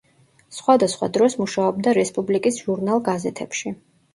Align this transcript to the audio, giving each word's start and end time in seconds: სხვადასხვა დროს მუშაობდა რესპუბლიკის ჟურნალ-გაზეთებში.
სხვადასხვა 0.59 1.09
დროს 1.17 1.35
მუშაობდა 1.41 1.93
რესპუბლიკის 1.99 2.59
ჟურნალ-გაზეთებში. 2.63 3.79